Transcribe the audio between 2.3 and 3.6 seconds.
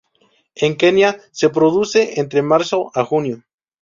marzo a junio.